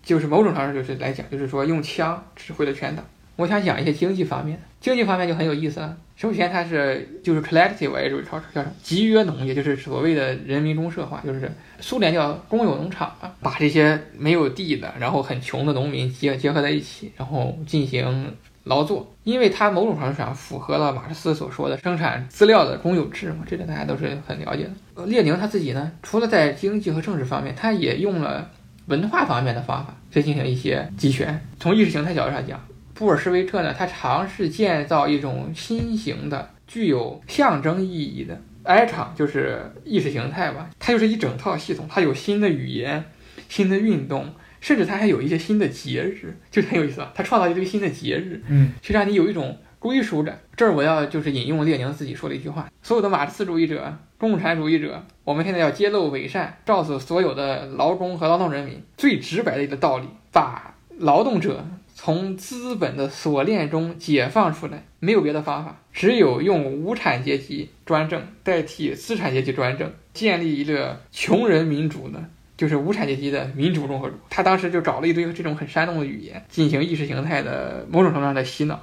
[0.03, 3.03] 就是某种程度就是来讲，就是说用枪指挥了全党。
[3.35, 5.97] 我想讲一些经济方面，经济方面就很有意思了。
[6.15, 18.35] 首先，它是就是 collective agriculture，叫集约农业，就是所谓的人民公社化，就是苏联叫公有农场啊，把这些没有地的，然后很穷的农民结结合在一起，然后进行
[18.65, 19.11] 劳作。
[19.23, 25.05] 因为它某种程度上符合了马克思所说的生产资料的公有制嘛，这个大家都是很了解的。
[25.07, 28.51] 列宁他自己呢，除了在经济和政治方面，他也用了。
[28.87, 31.39] 文化方面的方法去进行一些集权。
[31.59, 32.59] 从意识形态角度上讲，
[32.93, 40.69] 布尔什维克呢，他尝试建造一种新型的、具有象征意义的埃场，就是意识形态吧。
[40.79, 43.03] 它就是一整套系统，它有新的语言、
[43.49, 47.11] 新的运动，甚至它还有一些新的节日，就很有意思啊。
[47.15, 50.39] 他创造一堆新的节日，嗯，去让你有一种归属感。
[50.55, 53.93] 这儿我要就是引用列宁自己说的一句话：所有的马克思主义者。
[54.17, 72.23] 共产主义者，我们现在要揭露伪善，告诉所有的劳工和劳动人民最直白的一个道理：把劳动者从资本的锁链中解放出来，没有别的方法，只有用无产阶级专政代替资产阶级专政，建立一个穷人民主的，
[72.55, 74.17] 就是无产阶级的民主共和国。
[74.29, 78.81] 他当时就找了一堆这种很煽动的语言，进行意识形态的某种程度上的洗脑。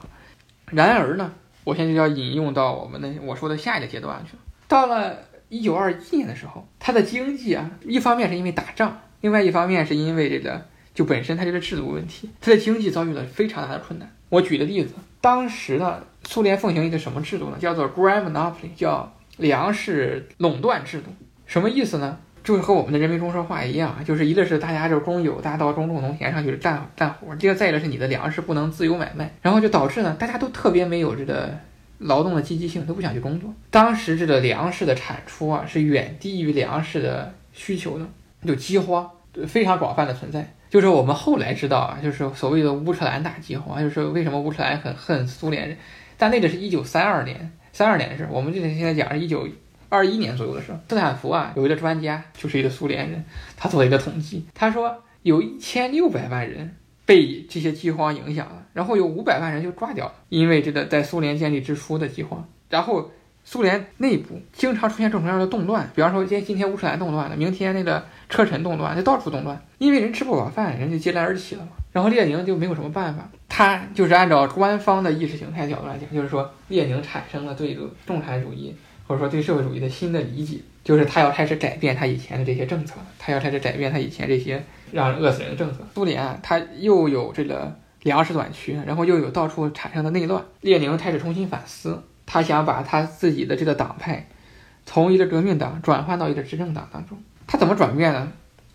[0.70, 1.32] 然而呢，
[1.64, 5.16] 我现在就要引用到我们的我说的下一个阶段去了，到了。
[5.52, 14.08] 一九二一年的时候，它的经济啊，一方面是因为打仗，另外一方面是因为这个就本身它这个制度问题，它的经济遭遇了非常大的困难。
[14.28, 17.56] 我举个例子，当时呢，苏联奉行一个什么制度呢？
[17.58, 21.12] 叫做 grain monopoly，叫粮食垄断制度。
[21.46, 22.20] 什么意思呢？
[22.42, 31.50] 就是和我们的人民公社化一样，就是一个是大家就是公有，大家到公种农田上去干干活；第二再一个是你的粮食不能自由买卖，然后就导致呢，大家都特别没有这个。
[32.02, 33.52] 劳动的积极性都不想去工作。
[33.70, 38.06] 当时这个粮食的产出啊是远低于粮食的需求的，
[38.46, 39.06] 就饥荒，
[39.46, 40.50] 非常广泛的存在。
[40.70, 45.76] 就是我们后来知道啊，就是所谓的乌克兰大饥荒，就是为什么乌克兰很恨苏联人。
[46.16, 48.26] 但那个是一九三二年，三二年的事。
[48.30, 49.46] 我们这现在讲是一九
[49.90, 50.72] 二一年左右的事。
[50.88, 53.22] 斯坦福啊有一个专家，就是一个苏联人，
[53.58, 56.76] 他做了一个统计，他说有一千六百万人。
[57.06, 62.48] 被这些饥荒影响了，然后有五百万人就挂掉了，因为这个在苏联建立之初的饥荒。
[62.68, 63.10] 然后
[63.42, 71.72] 苏联内部经常出现各种各样的动乱，比方说今今天乌克兰动乱了，明天那个车臣动乱，就到处动乱，因为人吃不饱饭，人就接踵而起了嘛。
[71.90, 78.72] 然后列宁就没有什么办法，他就是按照官方的意识形态角度来讲，就是说列宁产生了对这个共产主义
[79.10, 84.62] 或者说对社会主义的新的理解，就是他要开始改变他以前的这些政策，他要开始改变他以前这些。
[84.92, 90.44] 让人饿死人的政策，苏联啊，它又有这个粮食短缺，然后又有到处产生的内乱。
[90.60, 94.28] 列宁开始重新反思，他想把他自己的这个党派
[94.86, 97.20] 从一个革命党转换到一个执政党当中。
[97.48, 98.32] 他怎么转变呢？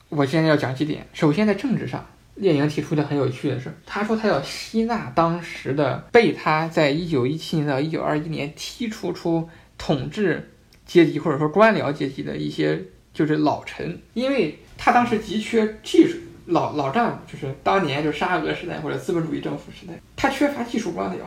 [0.09, 1.07] 我现在要讲几点。
[1.13, 10.51] 首先，在政治上，列宁提出的很有趣的是，他说他要吸纳当时的被他在一九一七年到一九二一年踢出出统治
[10.85, 12.83] 阶级或者说官僚阶级的一些
[13.13, 14.59] 就是老臣，因为。
[14.77, 21.19] 他当时急缺技术，老老丈夫就是当年就沙俄时代或者资本主义政府时代，他缺乏技术官僚。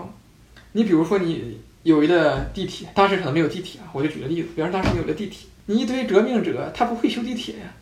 [0.73, 7.73] 你比如说，你有一个地铁，当时可能没有地铁啊，我就举个例子，比方当时有了地铁，你一堆革命者，他不会修地铁呀，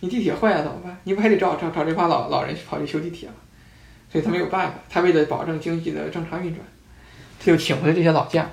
[0.00, 0.98] 你地铁坏了怎么办？
[1.04, 3.36] 你不还得找找找这帮老老人去跑去修地铁吗？
[4.10, 6.66] 所以他没有办法，他为了保证经济的正常运转，
[7.38, 8.50] 他就请回了这些老将，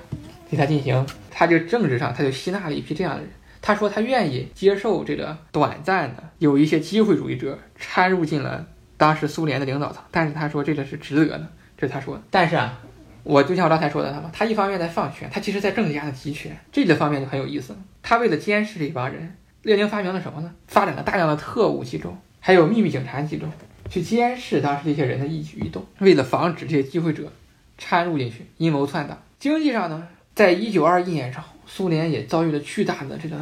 [0.50, 3.30] 对他进行，他就政治上他就吸纳了一批这样的人。
[3.62, 11.46] 他说他愿意接受这个短暂的有一些机会主义者掺入进了当时苏联的领导层，但是他说这个是值得的，
[11.78, 12.22] 这是他说的。
[12.30, 12.80] 但是啊，
[13.22, 17.76] 我就像我刚才说的，他嘛，他一方面在放权，他其实在更加的集权，这个方面就很有意思。
[18.02, 20.52] 他为了监视这帮人，列宁发明了什么呢？
[20.66, 23.46] 发展了大量的特务机构，还有秘密警察机构，
[23.90, 27.30] 去监视当时这些人的一举一动，为了防止这些机会者
[27.76, 29.20] 掺入进去阴谋篡党。
[29.38, 30.08] 经济上呢，
[30.40, 31.44] 在一九二一年之后。
[31.66, 33.36] 苏联也遭遇了巨大的这个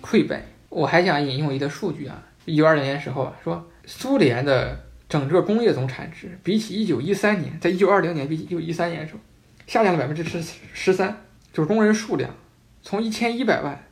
[0.00, 0.44] 溃败。
[0.68, 4.78] 我还想引用一个数据啊，一九二零年时候啊，说苏联的
[5.08, 9.20] 整个工业总产值比起一九一三年，在一九二零年比起一九一三年的时候，
[9.66, 10.40] 下降了百分之十
[10.72, 12.30] 十三，就是工人数量
[12.80, 13.82] 从一千一百万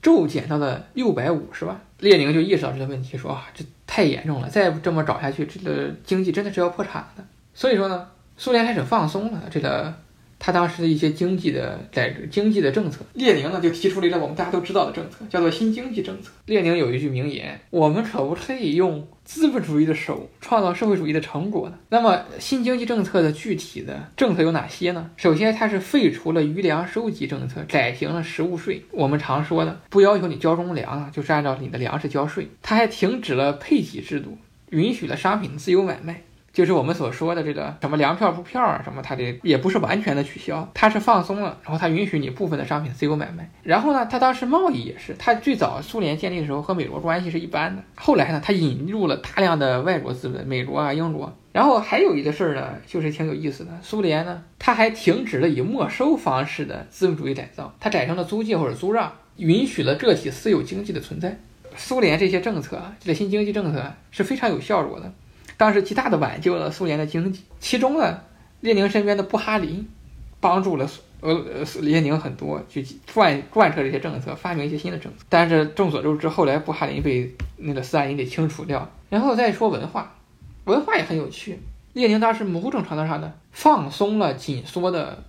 [0.00, 1.78] 骤减到了六百五十万。
[1.98, 7.22] 列宁就意识到这个问题，说啊，这太严重了，再这么找下去，这个经济真的是要破产的。
[7.52, 8.08] 所以说呢，
[8.38, 9.94] 苏联开始放松了这个。
[10.38, 16.30] 他当时的一些经济的在经济的政策，列宁呢就提出了一个我们大家都知道的政策，叫做新经济政策。
[16.46, 25.10] 列宁有一句名言：“我们可不可以用资本主义的手创造社会主义的成果呢？”那么新经济政策的具体的政策有哪些呢？
[25.16, 28.82] 首先，它是废除了余粮收集政策，改行了食物税。
[28.92, 32.48] 我们常说的不要求你交公粮啊，就是按照你的粮食交税。
[32.62, 34.38] 他还停止了配给制度，
[34.70, 36.22] 允许了商品自由买卖。
[36.58, 43.48] 就是我们所说的这个什么粮票布票啊，什么它的也不是完全的取消，它是放松了，然后它允许你部分的商品自由买卖。
[43.62, 47.80] 然后呢，它当时贸易也是，它最早苏联建立的时候和美国关系是一般的。
[47.94, 51.32] 后来呢，它引入了大量的外国资本，美国啊、英国。
[51.52, 61.38] 然后还有一个事儿呢，就是挺有意思的，苏联呢，它还停止了以没收方式的资本主义改造，它改成了租借或者租让，允许了个体私有经济的存在。
[61.76, 65.12] 苏联这些政策，这新经济政策是非常有效果的。
[65.58, 68.20] 当时极大的挽救了苏联的经济，其中呢，
[68.60, 69.86] 列宁身边的布哈林
[70.40, 70.88] 帮助了
[71.20, 75.24] 俄呃列宁很多，去贯贯彻这些政策，发明一些新的政策。
[75.28, 78.88] 但是众所周知，后来布哈林被那个斯大林给清除掉。
[79.10, 80.14] 然后再说文化，
[80.64, 81.58] 文化也很有趣。
[81.92, 85.24] 列宁当时某种程度上呢，放松了紧缩的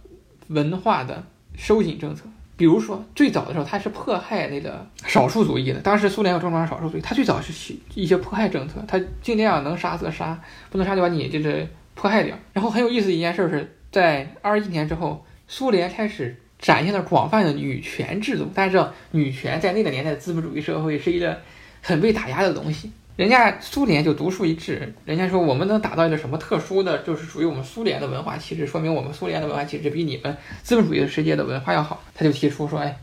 [0.50, 1.24] 文化的
[1.58, 2.26] 收紧政策。
[2.60, 5.80] 比如说，最早的时候，他是迫害那个少数族裔的。
[5.80, 10.38] 当时苏联有重视少数族裔，他最早是一些迫害政策，他尽量能杀则杀，
[10.70, 12.38] 不能杀就把你就是迫害掉。
[12.52, 18.44] 然后很有意思的一件事是在二十一年之后，苏联开始展现了广泛的女权制度。
[18.54, 21.40] 大家知道，女权在那个年代的资本主义社会是一个
[21.82, 22.92] 很被打压的东西。
[23.20, 32.02] 人家苏联就独树一帜，人家说我们能打造一个什么特殊的，就是属于我们苏联的文化气质，说明我们苏联的文化气质比你们资本主义的世界的文化要好。
[32.16, 32.98] 他就提出说，哎，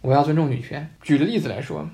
[0.00, 0.88] 我要尊重女权。
[1.02, 1.86] 举个例子来说，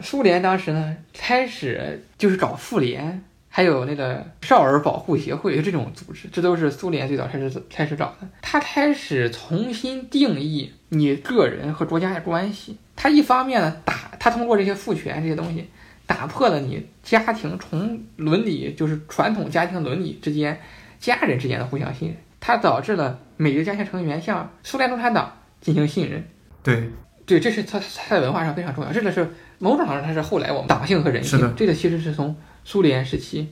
[0.00, 8.28] 苏联当时呢开始就是找妇联，还有那个少儿保护协会这种组织，这都是苏联最早开始开始找的。
[8.42, 12.76] 他开始重新定义你个人和国家的关系。
[12.94, 15.66] 他一方面呢打，他通过这些父权这些东西。
[16.12, 20.60] 打破了你家庭从伦理就是传统家庭伦理之间
[21.00, 26.22] 家人之间的互相信任，它导致了每个家庭成员向苏联共产党进行信任。
[26.62, 26.90] 对，
[27.24, 28.92] 对，这是它它在文化上非常重要。
[28.92, 29.26] 这个是
[29.58, 33.48] 某种程度上它是后来我们党性和人性，这个其实是从苏联时期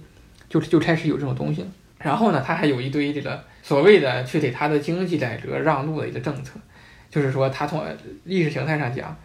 [0.50, 1.68] 就就开始有这种东西了。
[1.98, 6.60] 然后呢，它还有一堆这个所谓的去给他的经济改革让路的一个政策，
[7.08, 7.82] 就是说他从
[8.26, 9.16] 意识形态上讲。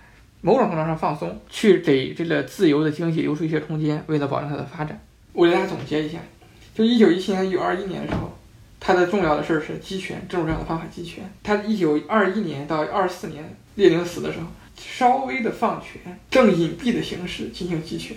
[0.46, 5.02] 某种程度上放松，去给这个自由的经济留出一些空间，为了保证它的发展。
[5.34, 6.20] 我给大家总结一下，
[6.76, 8.32] 就一九一七年、一九二一年的时候，
[8.80, 11.28] 它的重要的事儿是集权，政治上的方法集权。
[11.42, 14.46] 它一九二一年到二四年，列宁死的时候，
[14.78, 18.16] 稍微的放权，正隐蔽的形式进行集权，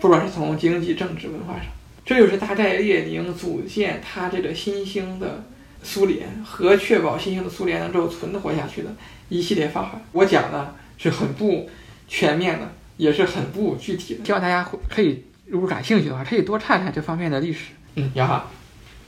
[0.00, 1.66] 不管是从经济、政治、文化上，
[2.06, 5.44] 这就是大概列宁组建他这个新兴的
[5.82, 8.88] 苏联和确保新兴的苏联能够存活下去的
[9.28, 10.00] 一系列方法。
[10.12, 10.74] 我讲的。
[10.98, 11.68] 是很不
[12.08, 14.24] 全面的，也是很不具体的。
[14.24, 17.72] 希望大家可以，如果感兴趣的话，可以多看看这方面的历史。
[17.96, 18.50] 嗯，也好。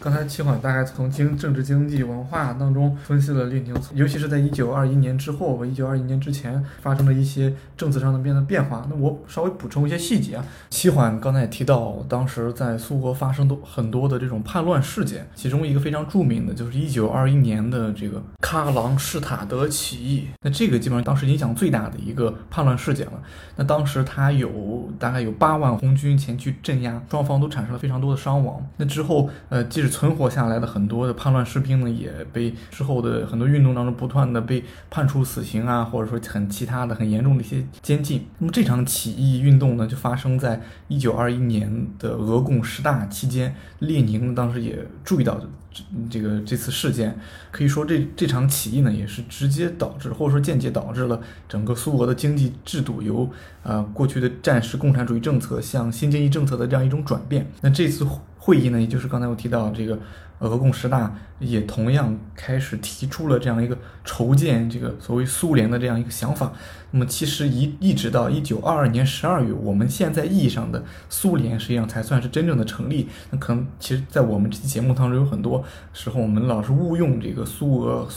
[0.01, 8.87] 刚才七缓大概从经政治、经济、文化当中分析了列宁，尤其是在一九二一年之后和一九二一年之前发生了一些政策上的变的变化。
[8.89, 10.45] 那我稍微补充一些细节啊。
[10.71, 20.29] 齐缓刚才也提到，当时在苏俄发生的很多的这种叛乱事件，其中一个非常著名的就是一九二一年的这个喀朗施塔德起义。
[20.43, 23.21] 那这个基本上当时影响最大的一个叛乱事件了。
[23.57, 28.65] 那当时他有大概有八万红军前去镇压，双方都产生了非常多的伤亡。
[28.77, 38.27] 那之后，呃，即使存活下来的很多的叛乱士兵呢，也被之后的很多运动当中不断的被判处死刑啊，或者说很其他的很严重的一些监禁。
[38.39, 43.55] 那么这场起义运动呢，就发生在一九二一年的俄共十大期间。
[43.81, 47.19] 列宁当时也注意到这这个这次事件，
[47.51, 53.29] 可以说这这场起义呢，也是直接导致或者说间接导致了整个苏俄的经济制度由
[53.63, 57.47] 呃过去的战时共产主义政策向新经济政策的这样一种转变。
[57.61, 58.07] 那这次。
[58.49, 59.99] 会议呢，也就是刚才我提到这个
[60.39, 66.51] 俄共十大，也同样开始提出了这样一个筹建这个所谓苏联的这样一个想法。
[66.93, 73.07] 那么其实一一直到一九二二年十二月，我们现在意义上的苏联实际上才算是真正的成立。
[73.31, 78.09] 那可能其实，在我们这期节目当中，有很多时候我们老是误用这个苏俄。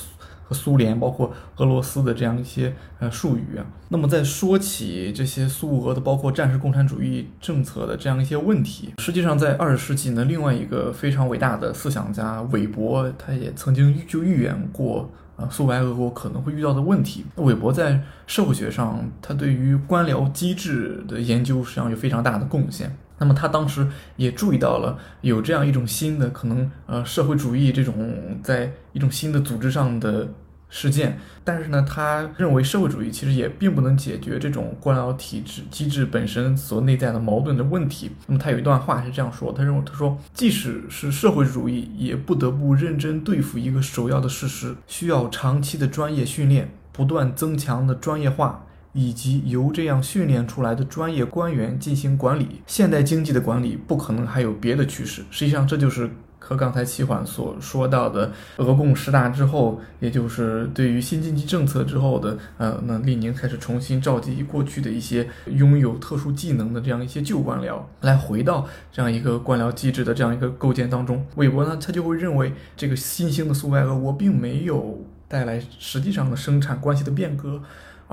[0.53, 17.25] 苏联包括俄罗斯的这样一些呃术语啊，那么在说起这些苏俄的包括战时共产主义政策的这样一些问题，实际上在二十世纪呢，另外一个非常伟大的思想家韦伯，他也曾经就预言过啊苏维埃俄国可能会遇到的问题。
[17.35, 22.95] 韦伯在社会学上，他对于官僚机制的研究实际上有非常大的贡献。
[23.17, 27.95] 那么他当时也注意到了有这样一种新的可能，呃，社会主义这种
[28.41, 30.27] 在一种新的组织上的
[30.71, 38.09] 事件，但是呢，他认为社会主义其实也并不能解决这种官僚体制机制本身所内在的矛盾的问题。
[38.25, 48.65] 那么他有一段话是这样说，他认为他说，即使是社会主义，也不得不认真对付一个首要的事实，需要长期的专业训练，不断增强的专业化。
[48.93, 55.23] 以及由这样训练出来的专业官员进行管理，现代经济的管理不可能还有别的趋势。
[55.31, 56.11] 实际上，这就是
[56.43, 71.23] 和刚才齐缓所说到的俄共十大之后，也就是对于新经济政策之后的，呃，那列宁开始重新召集过去的一些拥有特殊技能的这样一些旧官僚，来回到这样一个官僚机制的这样一个构建当中。
[71.35, 77.61] 韦伯呢，他就会认为这个新兴的苏维埃俄国并没有带来实际上的生产关系的变革。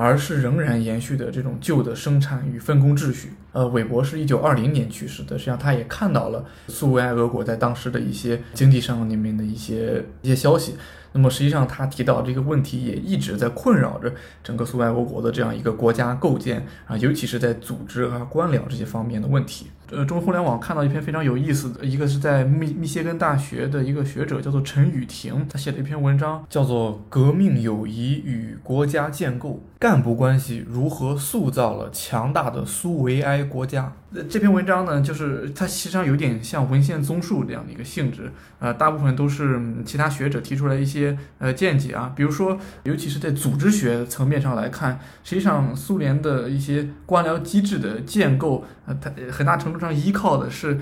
[0.01, 3.32] 而是仍然延续的这种旧的生产与分工秩序。
[3.51, 10.76] 呃，韦伯是一九二零年去世的，实际上他也看到了苏维埃俄国在当时的一些经济上里面的一些一些消息。
[11.11, 14.12] 那么实际上他提到这个问题也一直在困扰着
[14.44, 19.66] 整个苏维埃俄国的这样一个国家构建啊，尤其是在组织啊、官僚这些方面的问题。
[19.91, 33.93] 呃，中国互联网看到一篇非常有意思的，一个是在密密歇根大学的一个学者叫做陈雨婷，他写了一篇文章，叫做《革命友谊与国家建构：干部关系如何塑造了强大的苏维埃国家》。
[34.28, 50.81] 这篇文章呢，就是它实际上有点像文献综述这样的一个性质，呃，大部分都是其他学者提出来一些呃见解啊，比如说，尤其是在组织学层面上来看，实际上苏联的一些官僚机制的建构，呃，它很大程度上依靠的是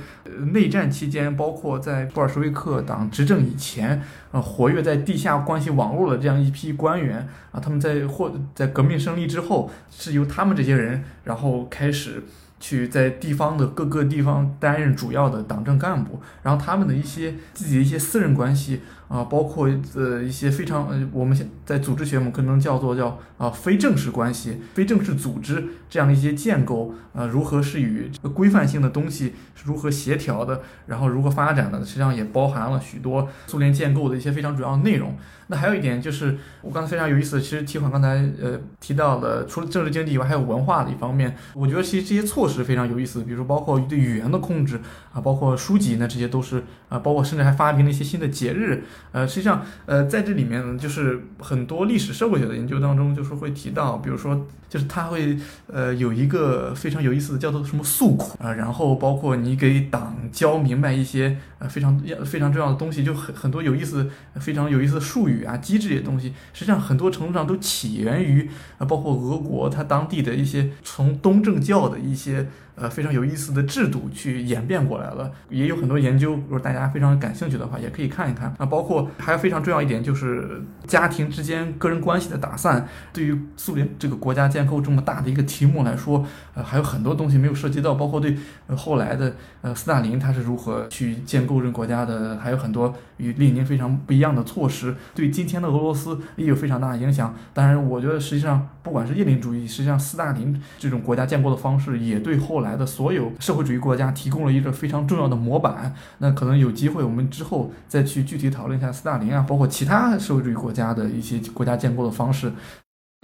[0.52, 12.24] 内战期间，包括在布尔什维克党执政以前，呃，活跃在地下关系网络的这样一批官员啊，他们在获在革命胜利之后，是由他们这些人然后开始。
[12.58, 35.14] 去在地方的各个地方担任主要的党政干部，然后他们的一些自己的一些私人关系啊，包括呃一些非常呃我们现在组织学我们可能叫做叫啊非正式关系、非正式组织这样的一些建构啊，如何是与这个规范性的东西是如何协调的，然后如何发展的，实际上也包含了许多苏联建构的一些非常主要的内容。
[35.48, 38.08] 那还有一点就是，我刚才非常有意思，其实提款刚才
[38.42, 41.36] 呃提到了，除了政治经济以外，还有文化的一方面。
[41.54, 44.80] 我觉得其实这些措是非常有意思，比如说包括对语言的控制
[45.12, 48.84] 啊，包括书籍呢，这些都是啊，包括甚至还发明了一些新的节日。
[49.12, 65.44] 呃，实际上呃在这里面呢，就是很多历史社会学的研究当中，就是会提到，比如说就是他会呃有一个非常有意思的叫做什么诉苦啊，然后包括你给党教明白一些呃非常非常重要的东西，就很很多有意思非常有意思的术语。
[65.44, 72.35] 啊，机制这些东西，实际上很多程度上都起源于啊，包括俄国它当地的一些从东正教的一些。
[72.74, 78.54] 呃，非常有意思的制度去演变过来了，也有很多研究，如果大家非常感兴趣的话，也可以看一看。
[78.58, 82.86] 啊，包括还有非常重要一点，就是家庭之间个人关系的打散。
[83.12, 86.24] 对于苏联这个国家建构这么大的一个题目来说，
[86.54, 88.36] 呃，还有很多东西没有涉及到，包括对
[88.76, 97.34] 后来的呃斯大林他是如何去建构这个国家的，还有很多与列宁非常不一样的措施，对今天的俄罗斯也有非常大的影响。
[97.54, 102.66] 当然，我觉得实际上不管是列宁主义，实际上斯大林这种国家建构的方式，也对后来。
[102.76, 105.94] 的所有社会主义国家提供了一个非常重要的模板。
[106.18, 112.52] 那可能有机会，我们之后再去具体讨论一下斯大林啊，包括其他社会主义国家的一些国家建构的方式。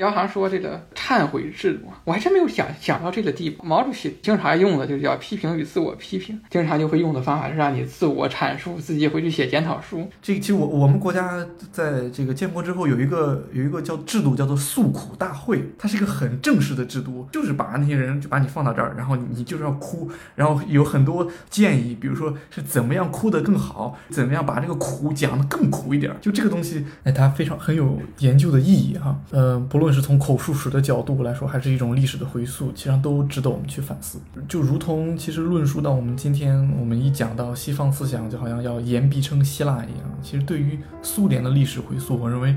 [0.03, 3.65] 央行说：“这个忏悔制度，我还真没有想想到这个地步。
[3.65, 10.09] 毛主席经常用的就叫批评与自我批评，经常就会用的方法是让你自我阐述，自己回去写检讨书。
[10.21, 34.19] 这其实我我们国家在这个建国之后有一个有一个叫制度叫做诉苦大会，它是一个很正式的制度，就是把那些人就把你放到这儿，然后你就是要哭，然后有很多建议，比如说是怎么样哭得更好，怎么样把这个苦讲得更苦一点，就这个东西，哎，它非常很有研究的意义哈，呃，不。”论论是从口述史的角度来说，还是一种历史的回溯，其实上都值得我们去反思。
[34.49, 40.19] 就如同其实论述到我们今天，我们一讲到西方思想，就好像要言必称希腊一样。
[40.23, 42.57] 其实对于苏联的历史回溯，我认为，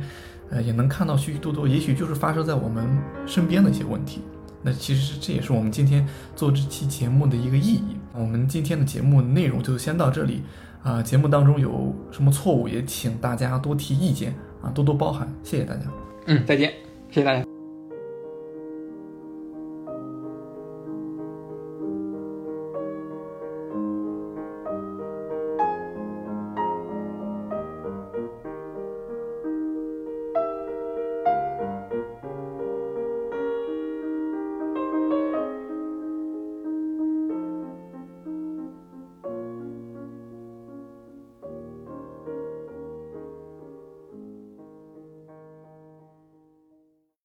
[0.50, 2.88] 呃，也能看到许许多多，也许就是发生在我们
[3.26, 4.22] 身边的一些问题。
[4.64, 6.08] 那其实这也是我们今天
[6.38, 7.98] 做这期节目的一个意义。
[8.14, 10.42] 我们今天的节目内容就先到这里
[10.82, 11.04] 啊。
[11.04, 14.34] 节目当中有什么错误，也请大家多提意见
[14.64, 15.28] 啊，多多包涵。
[15.44, 15.82] 谢谢大家。
[16.28, 16.85] 嗯，再见。
[17.12, 17.55] 谢谢大家。